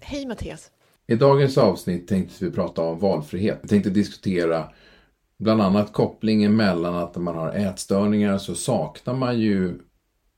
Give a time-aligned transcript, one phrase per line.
[0.00, 0.70] Hej Mattias.
[1.06, 3.58] I dagens avsnitt tänkte vi prata om valfrihet.
[3.62, 4.68] Vi tänkte diskutera
[5.38, 9.78] bland annat kopplingen mellan att när man har ätstörningar så saknar man ju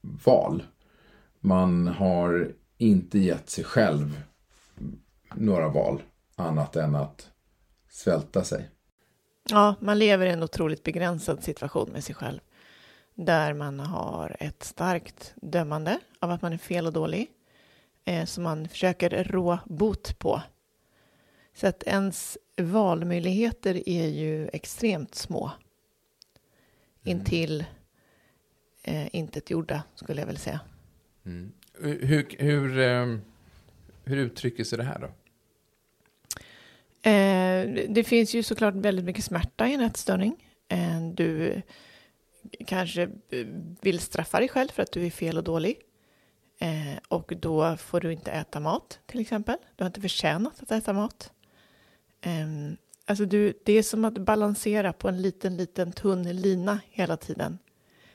[0.00, 0.62] val.
[1.40, 4.22] Man har inte gett sig själv
[5.34, 6.02] några val
[6.36, 7.28] annat än att
[7.90, 8.68] svälta sig.
[9.50, 12.40] Ja, man lever i en otroligt begränsad situation med sig själv.
[13.14, 17.30] Där man har ett starkt dömande av att man är fel och dålig.
[18.04, 20.42] Eh, som man försöker rå bot på.
[21.54, 25.50] Så att ens valmöjligheter är ju extremt små.
[27.04, 27.64] Intill
[28.82, 30.60] eh, intet gjorda, skulle jag väl säga.
[31.24, 31.52] Mm.
[31.78, 33.18] Hur, hur, eh,
[34.04, 35.06] hur uttrycker sig det här då?
[37.10, 40.48] Eh, det finns ju såklart väldigt mycket smärta i en ätstörning.
[40.68, 41.62] Eh, du
[42.66, 43.46] kanske eh,
[43.80, 45.76] vill straffa dig själv för att du är fel och dålig.
[46.62, 49.56] Eh, och då får du inte äta mat, till exempel.
[49.76, 51.32] Du har inte förtjänat att äta mat.
[52.20, 52.46] Eh,
[53.04, 57.58] alltså du, det är som att balansera på en liten, liten tunn lina hela tiden.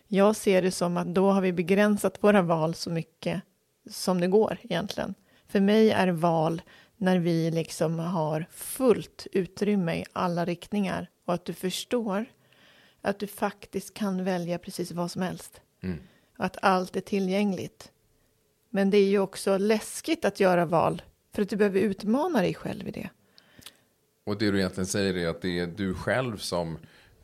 [0.08, 3.42] Jag ser det som att då har vi begränsat våra val så mycket
[3.90, 5.14] som det går egentligen.
[5.48, 6.62] För mig är val
[6.98, 12.26] när vi liksom har fullt utrymme i alla riktningar och att du förstår
[13.02, 15.62] att du faktiskt kan välja precis vad som helst.
[15.84, 16.00] Mm.
[16.38, 17.92] Att allt är tillgängligt.
[18.70, 21.02] Men det är ju också läskigt att göra val
[21.34, 23.10] för att du behöver utmana dig själv i det.
[24.24, 26.78] Och det du egentligen säger är att det är du själv som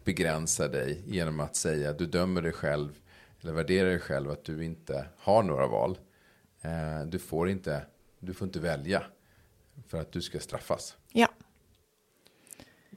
[0.04, 2.90] begränsar dig genom att säga att du dömer dig själv
[3.42, 5.98] eller värderar dig själv att du inte har några val.
[6.62, 7.86] Eh, du får inte,
[8.20, 9.04] du får inte välja
[9.88, 10.98] för att du ska straffas.
[11.12, 11.28] Ja.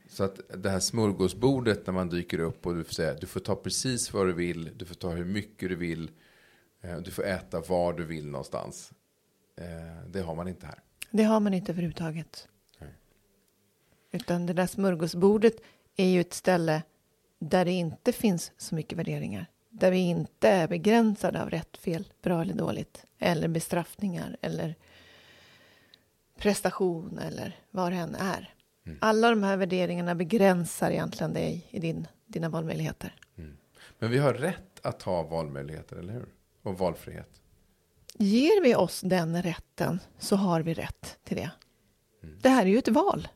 [0.09, 3.41] Så att det här smörgåsbordet när man dyker upp och du får säga du får
[3.41, 6.11] ta precis vad du vill, du får ta hur mycket du vill,
[7.05, 8.93] du får äta var du vill någonstans.
[9.57, 10.83] Eh, det har man inte här.
[11.11, 12.49] Det har man inte överhuvudtaget.
[12.79, 12.95] Nej.
[14.13, 15.55] Utan det där smörgåsbordet
[15.97, 16.83] är ju ett ställe
[17.39, 19.47] där det inte finns så mycket värderingar.
[19.71, 23.05] Där vi inte är begränsade av rätt, fel, bra eller dåligt.
[23.19, 24.75] Eller bestraffningar eller
[26.39, 28.55] prestation eller vad det än är.
[28.87, 28.99] Mm.
[29.01, 33.15] Alla de här värderingarna begränsar egentligen dig i din, dina valmöjligheter.
[33.37, 33.57] Mm.
[33.99, 36.27] Men vi har rätt att ha valmöjligheter, eller hur?
[36.67, 37.43] Och valfrihet.
[38.19, 41.51] Ger vi oss den rätten så har vi rätt till det.
[42.23, 42.39] Mm.
[42.43, 43.29] Det här är ju ett val.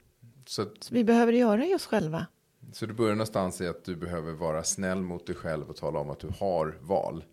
[0.46, 2.26] Så, så vi behöver göra i oss själva.
[2.72, 5.98] Så du börjar någonstans i att du behöver vara snäll mot dig själv och tala
[5.98, 7.24] om att du har val.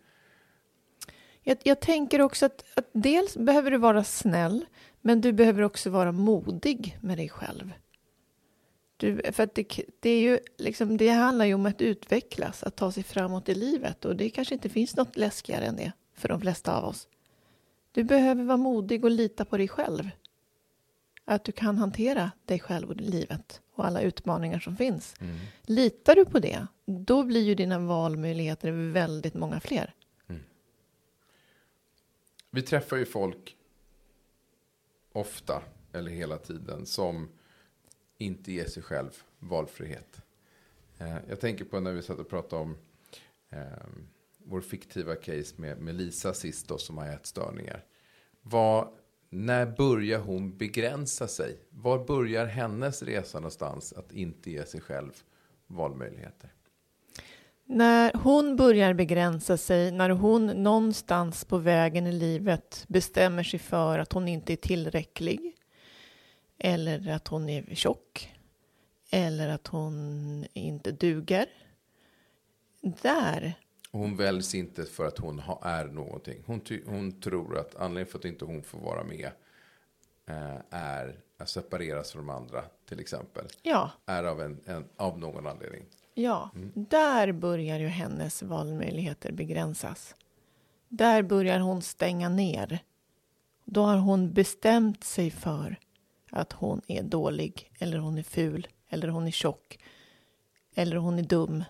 [1.42, 4.66] Jag, jag tänker också att, att dels behöver du vara snäll,
[5.00, 7.72] men du behöver också vara modig med dig själv.
[9.00, 12.92] Du, för det, det, är ju liksom, det handlar ju om att utvecklas, att ta
[12.92, 16.40] sig framåt i livet och det kanske inte finns något läskigare än det för de
[16.40, 17.08] flesta av oss.
[17.92, 20.10] Du behöver vara modig och lita på dig själv.
[21.24, 25.14] Att du kan hantera dig själv och livet och alla utmaningar som finns.
[25.20, 25.36] Mm.
[25.62, 29.94] Litar du på det, då blir ju dina valmöjligheter väldigt många fler.
[30.28, 30.42] Mm.
[32.50, 33.56] Vi träffar ju folk
[35.12, 37.28] ofta, eller hela tiden, som
[38.18, 40.20] inte ge sig själv valfrihet.
[40.98, 42.76] Eh, jag tänker på när vi satt och pratade om
[43.50, 43.60] eh,
[44.38, 47.84] vår fiktiva case med, med Lisa sist då, som har ätstörningar.
[48.42, 48.90] Var,
[49.30, 51.58] när börjar hon begränsa sig?
[51.70, 55.12] Var börjar hennes resa någonstans att inte ge sig själv
[55.66, 56.52] valmöjligheter?
[57.64, 63.98] När hon börjar begränsa sig, när hon någonstans på vägen i livet bestämmer sig för
[63.98, 65.54] att hon inte är tillräcklig,
[66.58, 68.34] eller att hon är tjock,
[69.10, 71.46] eller att hon inte duger.
[72.80, 73.54] Där.
[73.92, 76.42] Hon väljs inte för att hon är någonting.
[76.46, 79.30] Hon, hon tror att anledningen för att inte hon får vara med
[80.26, 83.46] eh, är att separeras från de andra, till exempel.
[83.62, 83.90] Ja.
[84.06, 85.84] Är av, en, en av någon anledning.
[86.14, 86.72] Ja, mm.
[86.74, 90.14] där börjar ju hennes valmöjligheter begränsas.
[90.88, 92.78] Där börjar hon stänga ner.
[93.64, 95.76] Då har hon bestämt sig för
[96.30, 99.78] att hon är dålig, eller hon är ful, eller hon är tjock,
[100.74, 101.64] eller hon är dum.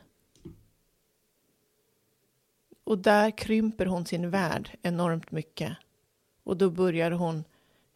[2.85, 5.77] Och där krymper hon sin värld enormt mycket.
[6.45, 7.45] Och då börjar hon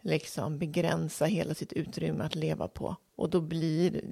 [0.00, 2.96] liksom begränsa hela sitt utrymme att leva på.
[3.16, 4.02] Och då blir,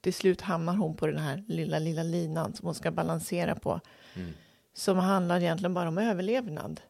[0.00, 3.80] till slut hamnar hon på den här lilla, lilla linan som hon ska balansera på.
[4.14, 4.32] Mm.
[4.74, 6.80] Som handlar egentligen bara om överlevnad.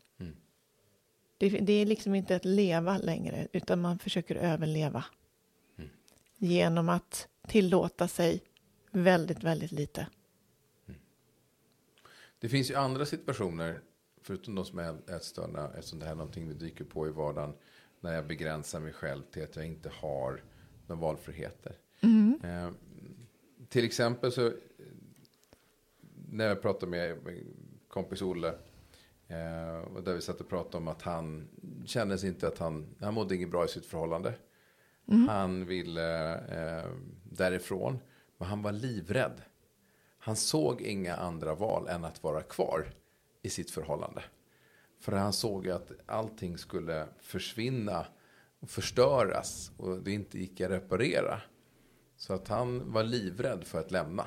[1.38, 1.52] Mm.
[1.52, 5.04] Det, det är liksom inte att leva längre, utan man försöker överleva.
[5.78, 5.90] Mm.
[6.38, 8.42] Genom att tillåta sig
[8.90, 10.06] väldigt, väldigt lite.
[12.38, 13.80] Det finns ju andra situationer,
[14.22, 17.54] förutom de som är ätstörda, eftersom det här är någonting vi dyker på i vardagen,
[18.00, 20.42] när jag begränsar mig själv till att jag inte har
[20.86, 21.76] några valfriheter.
[22.42, 22.70] Eh,
[23.68, 24.52] till exempel så,
[26.28, 27.18] när jag pratade med
[27.88, 28.54] kompis Olle,
[29.28, 31.48] eh, och där vi satt och pratade om att han
[31.86, 34.34] kände sig inte att han, han mådde inget bra i sitt förhållande.
[35.28, 36.90] Han ville eh,
[37.24, 37.98] därifrån,
[38.38, 39.42] men han var livrädd.
[40.18, 42.86] Han såg inga andra val än att vara kvar
[43.42, 44.22] i sitt förhållande.
[45.00, 48.06] För han såg att allting skulle försvinna
[48.60, 51.40] och förstöras och det inte gick att reparera.
[52.16, 54.26] Så att han var livrädd för att lämna.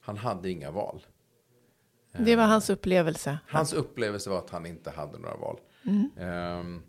[0.00, 1.06] Han hade inga val.
[2.18, 3.38] Det var hans upplevelse.
[3.48, 5.60] Hans upplevelse var att han inte hade några val.
[6.16, 6.82] Ehm,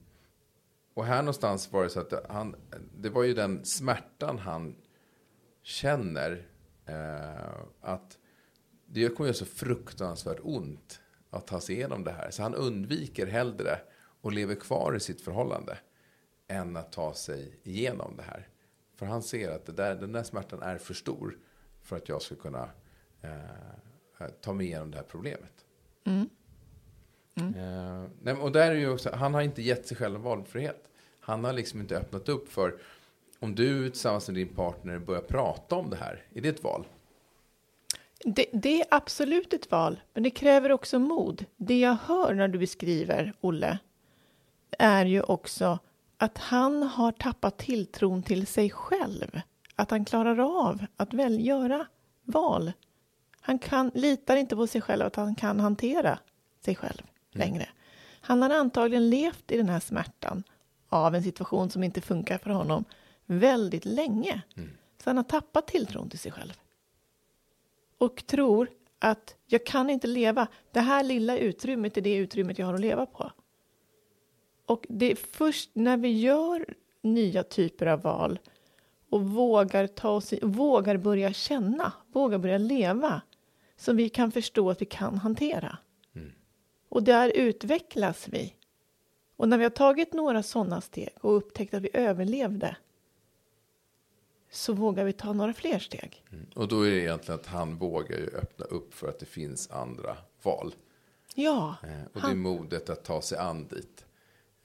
[0.94, 2.56] och här någonstans var det så att han,
[2.98, 4.75] det var ju den smärtan han
[5.64, 6.48] känner
[6.86, 8.18] eh, att
[8.86, 11.00] det kommer göra så fruktansvärt ont
[11.30, 12.31] att ta sig igenom det här.
[12.31, 13.80] Så han undviker hellre
[14.22, 15.78] och lever kvar i sitt förhållande
[16.48, 18.48] än att ta sig igenom det här.
[18.96, 21.38] För han ser att det där, den där smärtan är för stor
[21.81, 22.70] för att jag ska kunna
[23.22, 23.30] eh,
[24.28, 25.66] ta mig igenom det här problemet.
[27.36, 30.90] Eh, nej, och där är ju också, han har inte gett sig själv valfrihet.
[31.20, 32.75] Han har liksom inte öppnat upp för
[33.40, 36.88] om du tillsammans med din partner börjar prata om det här, är det ett val?
[38.25, 41.46] Det, det är absolut ett val, men det kräver också mod.
[41.58, 43.78] Det jag hör när du beskriver Olle
[44.80, 45.80] är ju också
[46.18, 49.42] att han har tappat tilltron till sig själv.
[49.75, 51.88] Att han klarar av att väl göra
[52.24, 52.72] val.
[53.45, 56.19] Han kan, litar inte på sig själv att han kan hantera
[56.66, 57.01] sig själv
[57.31, 57.69] längre.
[58.22, 60.44] Han har antagligen levt i den här smärtan
[60.90, 62.86] av en situation som inte funkar för honom
[63.25, 64.42] väldigt länge.
[65.04, 66.54] Så han har tappat tilltron till sig själv
[67.98, 68.69] och tror
[69.00, 70.48] att jag kan inte leva.
[70.72, 73.31] Det här lilla utrymmet är det utrymmet jag har att leva på.
[74.66, 76.66] Och det är först när vi gör
[77.01, 78.39] nya typer av val
[79.10, 83.22] och vågar, ta oss vågar börja känna, vågar börja leva
[83.83, 85.77] som vi kan förstå att vi kan hantera.
[86.89, 88.56] Och där utvecklas vi.
[89.35, 92.75] Och när vi har tagit några sådana steg och upptäckt att vi överlevde
[94.51, 96.24] så vågar vi ta några fler steg.
[96.56, 99.71] Och då är det egentligen att han vågar ju öppna upp för att det finns
[99.71, 100.75] andra val.
[101.36, 104.06] Ja, Eh, och det är han, modet att ta sig an dit.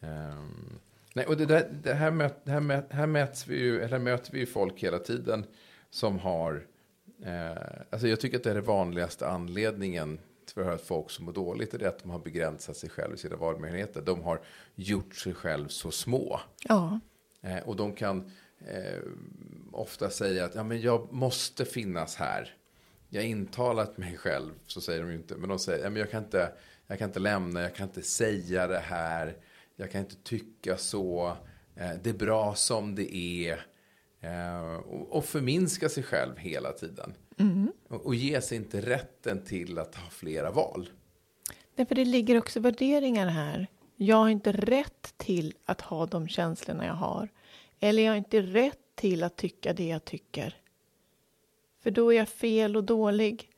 [0.00, 0.78] Ehm,
[1.14, 4.38] nej, och det, där, det här, mät, här, mät, här, vi ju, eller möter vi
[4.38, 5.46] ju folk hela tiden
[5.90, 6.66] som har...
[7.24, 10.18] Eh, alltså jag tycker att det är den vanligaste anledningen
[10.54, 13.16] för att folk som mår dåligt är det att de har begränsat sig själv i
[13.16, 14.02] sina valmöjligheter.
[14.02, 14.40] De har
[14.74, 16.40] gjort sig själv så små.
[16.68, 17.00] ja,
[17.40, 19.02] Eh, och de kan eh,
[19.72, 22.54] ofta säga att ja, men jag måste finnas här.
[23.08, 25.36] Jag har intalat mig själv, så säger de ju inte.
[25.36, 26.52] Men de säger ja, men jag, kan inte,
[26.86, 29.36] jag kan inte lämna, jag kan inte säga det här.
[29.76, 31.36] Jag kan inte tycka så.
[31.76, 33.66] Eh, det är bra som det är.
[34.20, 34.76] Eh,
[35.10, 37.14] och, förminska sig själv hela tiden.
[37.88, 40.90] Och, och ge sig inte rätten till att ha flera val.
[41.74, 43.66] Därför det ligger också värderingar här.
[43.96, 47.28] Jag har inte rätt till att ha de känslorna jag har.
[47.80, 50.56] Eller jag har inte rätt till att tycka det jag tycker.
[51.82, 53.50] För då är jag fel och dålig.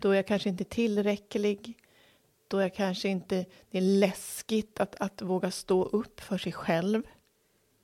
[0.00, 1.74] Då är jag kanske inte tillräcklig.
[2.48, 3.44] Då är jag kanske inte...
[3.70, 7.02] Det är läskigt att, att våga stå upp för sig själv.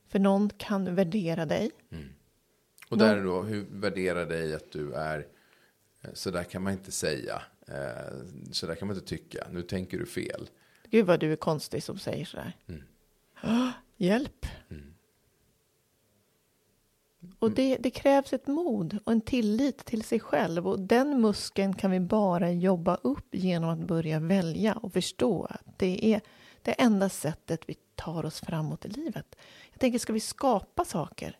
[0.08, 1.70] För någon kan värdera dig.
[2.92, 5.26] Och där är då, hur värderar dig att du är,
[6.02, 8.16] eh, så där kan man inte säga, eh,
[8.50, 10.50] så där kan man inte tycka, nu tänker du fel.
[10.90, 12.56] Gud vad du är konstig som säger sådär.
[13.40, 14.46] Ah, hjälp.
[17.38, 20.68] Och det, det krävs ett mod och en tillit till sig själv.
[20.68, 25.78] Och den muskeln kan vi bara jobba upp genom att börja välja och förstå att
[25.78, 26.20] det är
[26.62, 29.36] det enda sättet vi tar oss framåt i livet.
[29.70, 31.38] Jag tänker, ska vi skapa saker?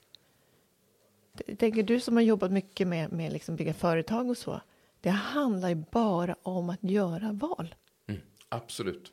[1.59, 4.61] Tänker, du som har jobbat mycket med, med liksom bygga företag och så.
[5.01, 7.75] Det handlar ju bara om att göra val.
[8.09, 9.13] Mm, absolut.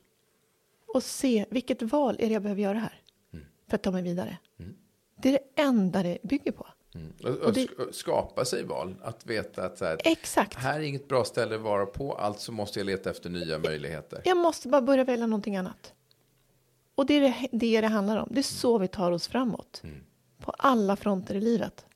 [0.94, 3.00] och se vilket val är det jag behöver göra här
[3.68, 4.38] för att ta mig vidare.
[5.22, 6.66] Det är det enda det bygger på.
[6.94, 7.12] Mm.
[7.24, 10.54] Och, och det- sk- skapa sig val, att veta att så här, Exakt.
[10.54, 14.22] här är inget bra ställe att vara på, alltså måste jag leta efter nya möjligheter.
[14.24, 15.92] Jag måste bara börja välja någonting annat.
[16.94, 18.28] Och det är det, det det handlar om.
[18.30, 19.80] Det är så vi tar oss framåt.
[19.84, 19.96] Mm.
[20.38, 21.86] På alla fronter i livet.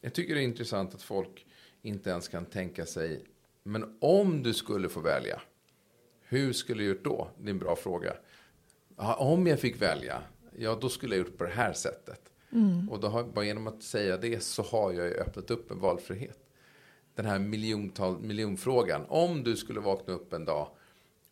[0.00, 1.46] Jag tycker det är intressant att folk
[1.82, 3.24] inte ens kan tänka sig,
[3.62, 5.40] men om du skulle få välja,
[6.22, 7.28] hur skulle du gjort då?
[7.38, 8.14] Det är en bra fråga.
[8.96, 10.22] Ja, om jag fick välja,
[10.56, 12.20] ja då skulle jag gjort på det här sättet.
[12.90, 15.80] Och då har, bara genom att säga det så har jag ju öppnat upp en
[15.80, 16.38] valfrihet.
[17.14, 19.04] Den här miljontal, miljonfrågan.
[19.08, 20.68] Om du skulle vakna upp en dag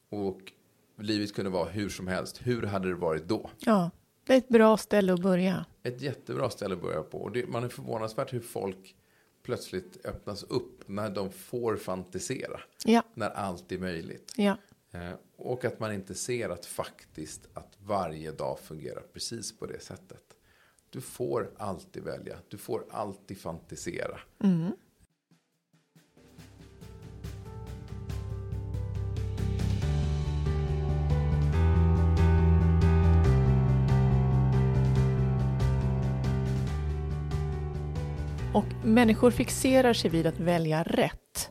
[0.08, 0.52] och
[0.98, 3.50] livet kunde vara hur som helst, hur hade det varit då?
[3.58, 3.90] Ja,
[4.28, 5.64] det är ett bra ställe att börja.
[5.82, 7.18] Ett jättebra ställe att börja på.
[7.18, 8.96] Och det, man är förvånansvärt hur folk
[9.42, 12.60] plötsligt öppnas upp när de får fantisera.
[12.84, 14.32] Ja, När allt är möjligt.
[14.36, 14.56] ja,
[14.92, 19.80] Eh, och att man inte ser att faktiskt att varje dag fungerar precis på det
[19.82, 20.22] sättet.
[20.90, 22.38] Du får alltid välja.
[22.48, 24.20] Du får alltid fantisera.
[24.38, 24.44] Och
[38.94, 41.50] människor fixerar sig vid att välja rätt.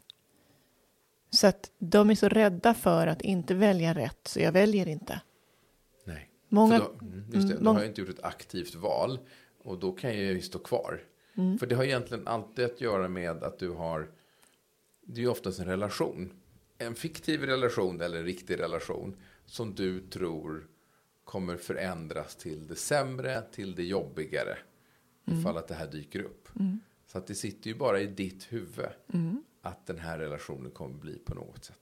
[1.30, 5.22] Så att de är så rädda för att inte välja rätt, så jag väljer inte.
[6.06, 6.30] Nej.
[6.50, 8.76] Många- För då, mm, just det, mm, då har mång- jag inte gjort ett aktivt
[8.76, 9.20] val.
[9.64, 11.04] Och då kan jag ju stå kvar.
[11.38, 11.58] Mm.
[11.58, 14.10] För det har egentligen alltid att göra med att du har.
[15.06, 16.34] Det är ju oftast en relation.
[16.78, 19.16] En fiktiv relation eller en riktig relation.
[19.46, 20.68] Som du tror
[21.24, 24.58] kommer förändras till det sämre, till det jobbigare.
[25.26, 26.50] Ifall att det här dyker upp.
[27.08, 28.86] Så att det sitter ju bara i ditt huvud.
[29.62, 31.80] Att den här relationen kommer bli på något sätt.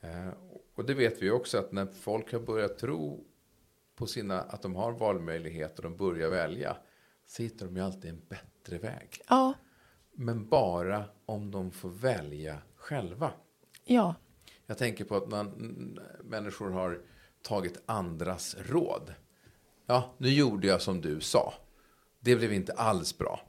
[0.00, 0.28] Eh,
[0.74, 3.24] och det vet vi också att när folk har börjat tro
[3.96, 6.76] på sina, att de har valmöjligheter och de börjar välja.
[7.26, 9.20] Så hittar de ju alltid en bättre väg.
[9.28, 9.52] Ja,
[10.12, 13.32] Men bara om de får välja själva.
[13.84, 14.14] ja,
[14.66, 17.00] Jag tänker på att mm, människor har
[17.42, 19.14] tagit andras råd.
[19.86, 21.54] Ja, nu gjorde jag som du sa.
[22.20, 23.40] Det blev inte alls bra.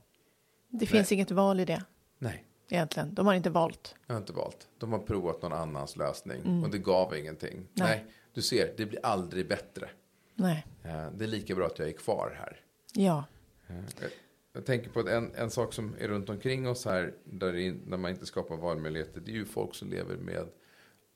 [0.70, 1.84] Det finns inget val i det
[2.18, 3.14] Nej, egentligen.
[3.14, 3.96] De har inte valt.
[4.08, 4.68] jag har inte valt.
[4.78, 7.54] De har provat någon annans lösning och det gav ingenting.
[7.54, 7.68] Mm.
[7.74, 7.88] Nej.
[7.88, 9.90] Nej, du ser, det blir aldrig bättre.
[10.36, 12.60] Nej, Eh, Det är lika bra att jag är kvar här.
[12.94, 13.24] ja,
[13.68, 14.10] Eh, jag-
[14.54, 17.98] Jag tänker på en, en sak som är runt omkring oss här, där, det, när
[17.98, 20.48] man inte skapar valmöjligheter, det är ju folk som lever med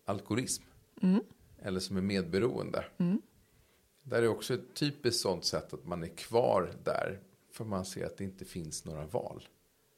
[0.05, 0.63] alkoholism.
[1.61, 2.85] Eller som är medberoende.
[4.03, 7.19] Där är också ett typiskt sånt sätt att man är kvar där,
[7.53, 9.47] för man ser att det inte finns några val.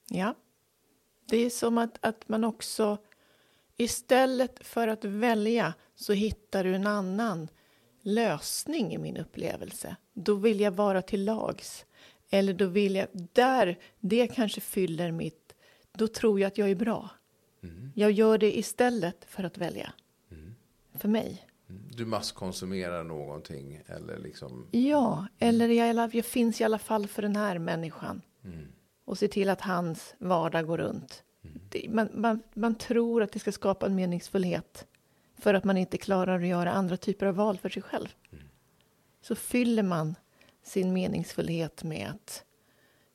[0.09, 0.35] ja.
[1.27, 2.97] Det är som att, att man också
[3.77, 7.47] istället för att välja så hittar du en annan
[8.01, 9.95] lösning i min upplevelse.
[10.13, 11.85] Då vill jag vara till lags.
[12.29, 15.55] Eller då vill jag, där, det kanske fyller mitt,
[15.91, 17.09] då tror jag att jag är bra.
[17.95, 19.93] Jag gör det istället för att välja.
[20.93, 21.47] För mig.
[21.89, 27.07] Du masskonsumerar någonting, eller liksom, Ja, eller jag, i alla- jag finns i alla fall
[27.07, 28.21] för den här människan.
[29.05, 31.23] Och ser till att hans vardag går runt.
[31.69, 34.87] Det, man, man, man tror att det ska skapa en meningsfullhet.
[35.37, 38.07] För att man inte klarar att göra andra typer av val för sig själv.
[39.21, 40.15] Så fyller man
[40.63, 42.43] sin meningsfullhet med att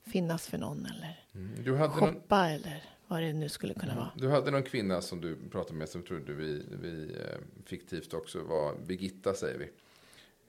[0.06, 1.78] finnas för någon eller Mm.
[1.78, 4.10] hade någon, shoppa eller vad det nu skulle kunna vara.
[4.16, 8.42] Du hade någon kvinna som du pratade med som trodde vi, vi eh, fiktivt också
[8.42, 9.70] var Birgitta säger vi.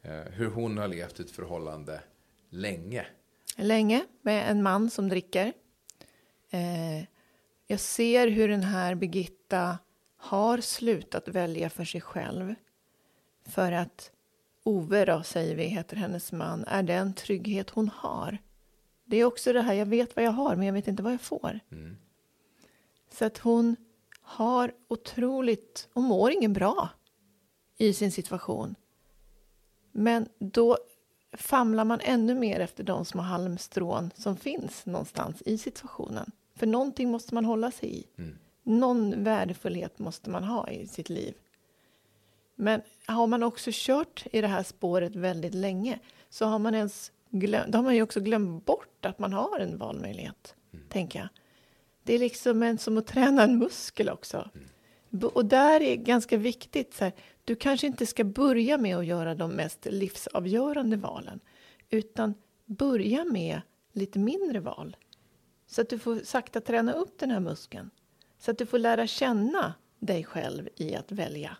[0.01, 2.01] Eh, hur hon har levt i ett förhållande
[2.49, 3.05] länge.
[3.55, 5.53] länge med en man som dricker.
[6.49, 7.03] Eh,
[7.67, 9.77] jag ser hur den här Birgitta
[10.17, 12.55] har slutat välja för sig själv.
[13.45, 14.11] För att
[14.63, 18.37] Ove, då, säger vi, heter hennes man, är den trygghet hon har.
[19.05, 21.13] Det är också det här, jag vet vad jag har, men jag vet inte vad
[21.13, 21.59] jag får.
[23.11, 23.75] Så att hon
[24.21, 26.89] har otroligt, hon mår ingen bra
[27.77, 28.75] i sin situation.
[29.91, 30.77] Men då
[31.33, 36.31] famlar man ännu mer efter de små halmstrån som finns någonstans i situationen.
[36.55, 38.07] För någonting måste man hålla sig i.
[38.63, 41.33] Någon värdefullhet måste man ha i sitt liv.
[42.55, 45.99] Men har man också kört i det här spåret väldigt länge
[46.29, 49.59] så har man, ens glöm, då har man ju också glömt bort att man har
[49.59, 50.55] en valmöjlighet,
[50.89, 51.29] tänker jag.
[52.11, 54.49] Det är liksom en, som att träna en muskel också.
[55.09, 57.13] B- Och där är ganska viktigt, så här,
[57.43, 61.39] du kanske inte ska börja med att göra de mest livsavgörande valen,
[61.89, 62.33] utan
[62.65, 63.61] börja med
[63.93, 64.97] lite mindre val.
[65.67, 67.89] Så att du får sakta träna upp den här muskeln.
[68.39, 71.57] Så att du får lära känna dig själv i att välja.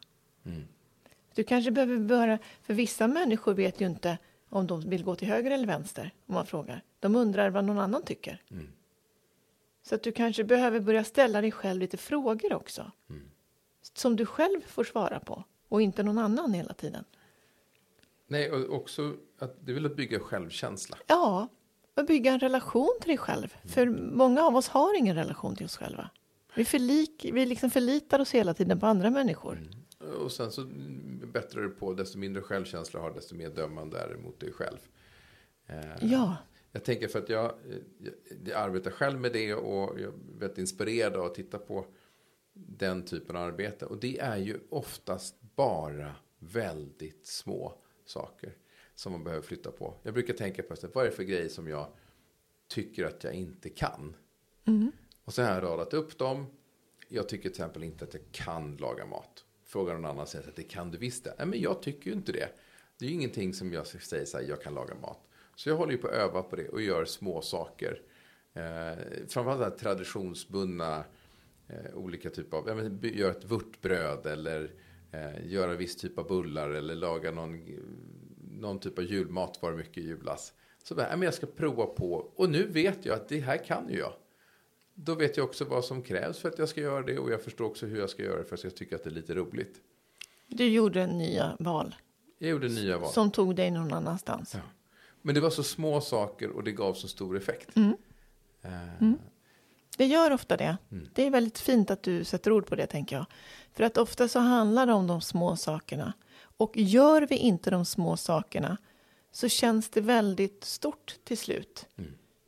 [1.36, 4.18] Du kanske behöver börja, för vissa människor vet ju inte
[4.50, 6.84] om de vill gå till höger eller vänster, om man frågar.
[7.00, 8.42] De undrar vad någon annan tycker.
[9.84, 12.92] Så att du kanske behöver börja ställa dig själv lite frågor också.
[13.94, 17.04] Som du själv får svara på och inte någon annan hela tiden.
[18.28, 20.98] Nej, och också att det är väl att bygga självkänsla.
[21.08, 21.48] Ja,
[21.96, 23.56] och bygga en relation till dig själv.
[23.66, 26.10] För många av oss har ingen relation till oss själva.
[26.56, 29.62] Vi, förlik, vi liksom förlitar oss hela tiden på andra människor.
[30.24, 30.66] Och sen så
[31.34, 34.78] bättrar du på, desto mindre självkänsla har, desto mer dömande är det mot dig själv.
[35.68, 36.36] Eh, Ja,
[36.72, 38.12] Jag tänker för att jag, eh,
[38.46, 41.86] jag, arbetar själv med det och jag är väldigt inspirerad av att titta på
[42.54, 43.86] den typen av arbete.
[43.86, 48.54] Och det är ju oftast bara väldigt små saker
[48.96, 49.96] som man behöver flytta på.
[50.04, 51.88] Jag brukar tänka på vad är det för grejer som jag
[52.68, 54.16] tycker att jag inte kan.
[55.24, 56.46] Och så har jag radat upp dem.
[57.08, 59.46] Jag tycker till exempel inte att jag kan laga mat.
[59.64, 61.36] Frågar någon annan säger att det kan du visst det.
[61.38, 62.50] Nej, men jag tycker ju inte det.
[62.98, 65.28] Det är ju ingenting som jag säger så här, jag kan laga mat.
[65.56, 68.02] Så jag håller ju på att öva på det och gör små saker.
[68.54, 71.04] Eh, framförallt traditionsbundna
[71.68, 74.72] eh, olika typer av, ja, men, gör ett vörtbröd eller
[75.12, 77.62] eh, göra viss typ av bullar eller laga någon,
[78.52, 80.54] någon typ av julmat var det mycket i julas.
[80.84, 83.58] Så bara, ja, men jag ska prova på och nu vet jag att det här
[83.66, 84.14] kan ju jag.
[84.94, 87.42] Då vet jag också vad som krävs för att jag ska göra det och jag
[87.42, 89.34] förstår också hur jag ska göra det för att jag tycker att det är lite
[89.34, 89.82] roligt.
[90.48, 91.96] du gjorde nya val
[92.38, 93.12] Jag gjorde nya val.
[93.12, 94.54] som tog dig någon annanstans.
[94.54, 94.60] Ja.
[95.22, 97.76] Men det var så små saker och det gav så stor effekt.
[97.76, 97.94] Mm.
[98.62, 99.12] Eh,
[99.98, 100.78] Det gör ofta det.
[101.14, 103.26] Det är väldigt fint att du sätter ord på det, tänker jag.
[103.74, 106.14] För att ofta så handlar det om de små sakerna.
[106.58, 108.78] Och gör vi inte de små sakerna
[109.32, 111.86] så känns det väldigt stort till slut.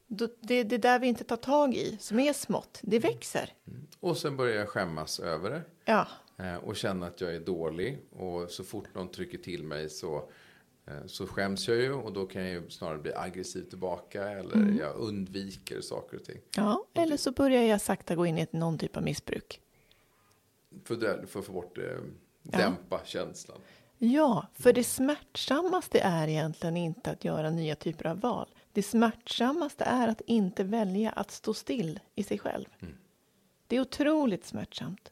[0.08, 3.54] Då- Det, det där vi inte tar tag i, som är smått, det växer.
[4.00, 5.62] Och sen började jag skämmas över det.
[5.86, 8.00] Ja, eh, Och känna att jag är dålig.
[8.12, 10.30] Och så fort någon trycker till mig så,
[11.06, 11.94] så skäms jag ju.
[11.94, 14.30] Och då kan jag ju snarare bli aggressiv tillbaka.
[14.30, 16.38] Eller jag undviker saker och ting.
[16.56, 16.86] ja.
[16.94, 19.60] eller så börjar jag sakta gå in i ett, någon typ av missbruk.
[20.84, 22.00] För, det, för att få bort det,
[22.42, 23.58] dämpa känslan.
[23.98, 28.48] Ja, för det smärtsammaste är egentligen inte att göra nya typer av val.
[28.72, 32.66] Det smärtsammaste är att inte välja att stå still i sig själv.
[33.68, 35.12] Det är otroligt smärtsamt.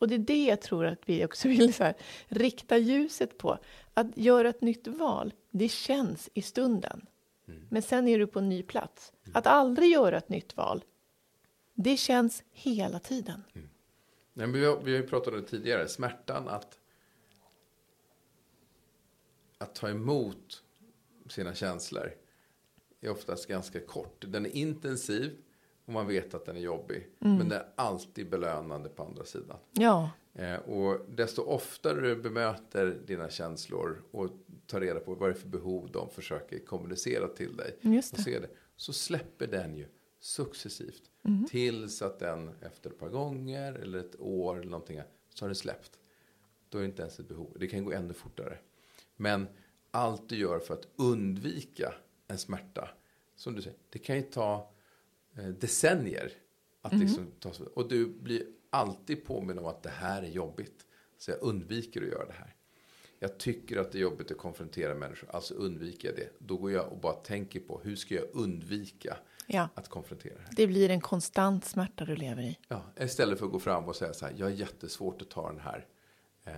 [0.00, 1.94] Och det är det jag tror att vi också vill så här,
[2.28, 3.58] rikta ljuset på.
[3.94, 7.06] Att göra ett nytt val, det känns i stunden.
[7.68, 9.12] Men sen är du på en ny plats.
[9.32, 10.84] Att aldrig göra ett nytt val,
[11.74, 13.44] det känns hela tiden.
[13.52, 15.88] Nej, men vi, har, vi har ju pratat om det tidigare.
[15.88, 16.78] Smärtan att,
[19.58, 20.62] att ta emot
[21.28, 22.12] sina känslor
[23.00, 24.24] är oftast ganska kort.
[24.28, 25.36] Den är intensiv
[25.90, 27.06] och man vet att den är jobbig.
[27.18, 29.56] Men den är alltid belönande på andra sidan.
[29.72, 34.30] Ja, Eh, och desto oftare du bemöter dina känslor och
[34.66, 37.76] tar reda på vad det är för behov de försöker kommunicera till dig.
[37.80, 38.38] Just och det.
[38.38, 39.86] det, så släpper den ju
[40.20, 41.02] successivt.
[41.48, 45.00] Tills att den efter ett par gånger eller ett år eller någonting
[45.34, 45.98] så har den släppt.
[46.68, 47.56] Då är det inte ens ett behov.
[47.60, 48.58] Det kan gå ännu fortare.
[49.16, 49.48] Men
[49.90, 51.94] allt du gör för att undvika
[52.26, 52.88] en smärta,
[53.36, 54.72] som du säger, det kan ju ta
[55.58, 56.32] decennier.
[56.82, 60.86] Att liksom ta, och du blir alltid påminn om att det här är jobbigt.
[61.18, 62.54] Så jag undviker att göra det här.
[63.18, 66.28] Jag tycker att det är jobbigt att konfrontera människor, alltså undviker jag det.
[66.38, 69.16] Då går jag och bara tänker på hur ska jag undvika
[69.46, 69.68] ja.
[69.74, 70.52] att konfrontera det här.
[70.56, 72.58] Det blir en konstant smärta du lever i.
[72.68, 75.50] Ja, istället för att gå fram och säga så här, jag har jättesvårt att ta
[75.50, 75.86] den här
[76.44, 76.54] eh,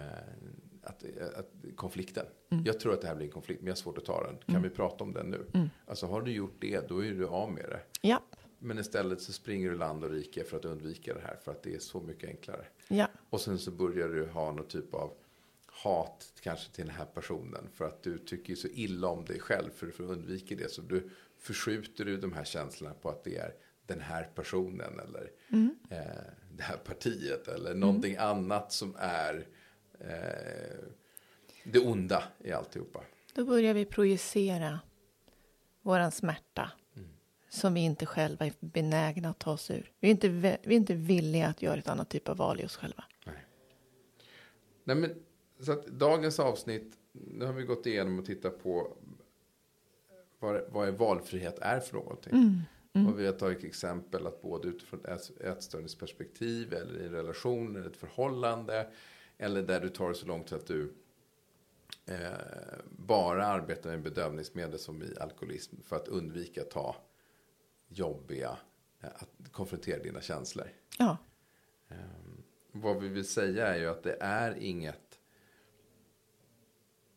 [0.83, 1.05] att,
[1.37, 2.27] att, konflikten.
[2.65, 4.55] Jag tror att det här blir en konflikt, men jag har svårt att ta den.
[4.55, 5.71] Kan vi prata om den nu?
[5.87, 7.81] Alltså har du gjort det, då är du av med det.
[8.01, 8.23] Ja,
[8.63, 11.63] Men istället så springer du land och rike för att undvika det här, för att
[11.63, 12.67] det är så mycket enklare.
[12.89, 15.13] ja, Och sen så börjar du ha någon typ av
[15.67, 17.69] hat kanske till den här personen.
[17.75, 20.71] För att du tycker så illa om dig själv för, att undvika det.
[20.73, 23.55] Så du förskjuter du de här känslorna på att det är
[23.87, 25.31] den här personen eller
[25.91, 25.99] eh,
[26.53, 29.47] det här partiet eller någonting annat som är
[30.01, 30.85] eh,
[31.65, 33.01] det onda i alltihopa.
[33.35, 34.81] då börjar vi projicera
[35.83, 36.71] våran smärta
[37.53, 39.93] som vi inte själva är benägna att ta oss ur.
[40.01, 42.65] Vi är, inte, vi är inte villiga att göra ett annat typ av val i
[42.65, 43.05] oss själva.
[43.25, 43.47] Nej.
[44.85, 45.15] Nej, men,
[45.61, 48.97] så att dagens avsnitt, nu har vi gått igenom och tittat på
[50.39, 52.63] vad, vad är valfrihet är för någonting.
[53.09, 57.87] Och vi har tagit exempel att både utifrån ett ätstörningsperspektiv eller i en relation eller
[57.87, 58.89] ett förhållande.
[59.39, 60.93] Eller där du tar det så långt att du
[62.07, 62.17] eh,
[62.91, 65.77] bara arbetar med bedövningsmedel som i alkoholism.
[65.83, 66.97] För att undvika att ta
[67.95, 68.59] jobbiga,
[69.01, 70.69] eh, att konfrontera dina känslor.
[70.99, 71.17] Ja,
[71.93, 75.19] Ehm, vad vi vill säga är ju att det är inget...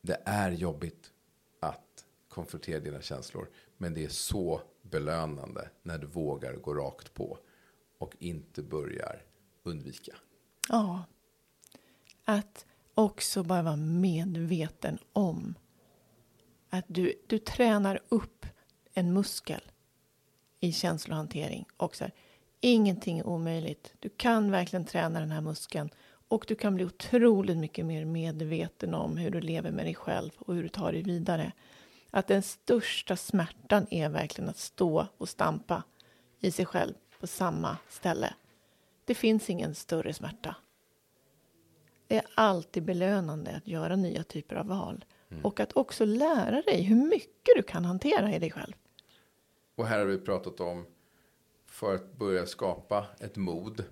[0.02, 1.12] Det är jobbigt
[1.60, 3.50] att konfrontera dina känslor.
[3.78, 7.38] Men det är så belönande när du vågar gå rakt på.
[7.98, 9.24] Och inte börjar
[9.64, 10.16] undvika.
[10.70, 11.06] ja.
[12.28, 15.56] Att också bara vara medveten om
[16.70, 18.46] att du, du tränar upp
[18.94, 19.62] en muskel
[20.60, 21.66] i känslohantering.
[21.78, 22.14] Och så här,
[22.62, 23.94] ingenting är omöjligt.
[24.00, 25.90] Du kan verkligen träna den här muskeln
[26.28, 30.32] och du kan bli otroligt mycket mer medveten om hur du lever med dig själv
[30.38, 31.52] och hur du tar dig vidare.
[32.12, 35.84] Att den största smärtan är verkligen att stå och stampa
[36.40, 38.34] i sig själv på samma ställe.
[39.06, 40.56] Det finns ingen större smärta.
[42.08, 45.06] Det är alltid belönande att göra nya typer av val.
[45.32, 45.46] Mm.
[45.46, 48.74] Och att också lära dig hur mycket du kan hantera i dig själv.
[49.76, 50.86] Och här har vi pratat om
[51.66, 53.84] för att börja skapa ett mod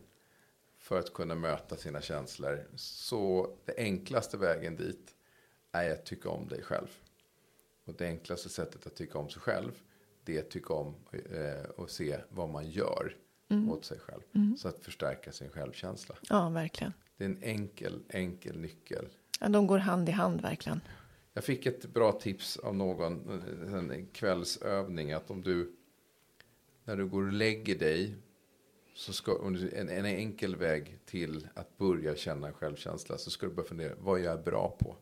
[0.78, 2.67] för att kunna möta sina känslor.
[2.76, 5.15] Så det enklaste vägen dit
[5.72, 6.88] är att tycka om dig själv.
[7.86, 9.72] Och det enklaste sättet att tycka om sig själv
[10.26, 13.15] det är att tycka om eh, och se vad man gör
[13.50, 13.69] mm.
[13.69, 14.22] åt sig själv.
[14.36, 14.58] Mm.
[14.58, 16.15] Så att förstärka sin självkänsla.
[16.30, 16.93] Ja, verkligen.
[17.17, 19.08] Det är en enkel, enkel nyckel.
[19.39, 20.82] Ja, de går hand i hand verkligen.
[21.34, 23.41] Jag fick ett bra tips av någon,
[23.91, 25.76] en kvällsövning, att om du,
[26.84, 28.15] när du går och lägger dig,
[28.96, 33.69] så ska, en, en enkel väg till att börja känna självkänsla, så ska du börja
[33.69, 34.96] fundera, vad jag är bra på?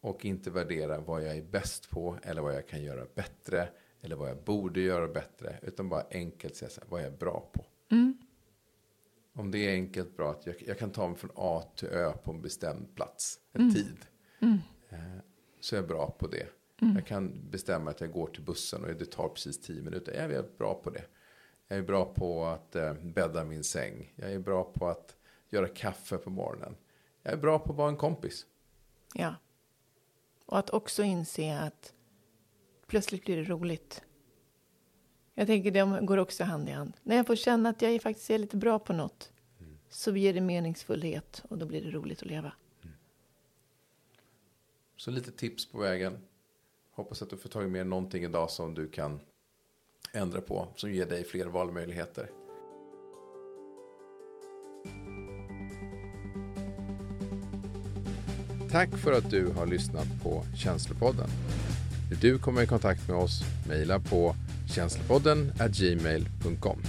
[0.00, 3.68] Och inte värdera vad jag är bäst på, eller vad jag kan göra bättre,
[4.00, 7.16] eller vad jag borde göra bättre, utan bara enkelt säga så här, vad jag är
[7.16, 7.66] bra på.
[7.90, 8.18] Mm.
[9.32, 12.12] Om det är enkelt bra att jag, jag, kan ta mig från A till Ö
[12.12, 13.74] på en bestämd plats, en mm.
[13.74, 13.96] tid.
[14.40, 14.58] Mm.
[15.60, 16.46] Så är jag bra på det.
[16.82, 16.94] Mm.
[16.94, 20.12] Jag kan bestämma att jag går till bussen och det tar precis tio minuter.
[20.12, 21.04] Jag är bra på det.
[21.68, 24.12] Jag är bra på att eh, bädda min säng.
[24.16, 25.16] Jag är bra på att
[25.48, 26.76] göra kaffe på morgonen.
[27.22, 28.46] Jag är bra på att vara en kompis.
[29.14, 29.34] Ja.
[30.46, 31.94] Och att också inse att
[32.86, 34.02] plötsligt blir det roligt.
[35.34, 36.96] Jag tänker det går också hand i hand.
[37.02, 39.78] När jag får känna att jag faktiskt är lite bra på något mm.
[39.88, 42.52] så ger det meningsfullhet och då blir det roligt att leva.
[45.06, 46.18] Så lite tips på vägen.
[46.90, 49.20] Hoppas att du får tag i med någonting idag som du kan
[50.12, 50.68] ändra på.
[50.76, 52.30] Som ger dig fler valmöjligheter.
[58.70, 61.28] Tack för att du har lyssnat på Känslopodden.
[62.10, 64.34] Vill du komma i kontakt med oss, mejla på
[64.74, 66.82] känslopodden gmail.com.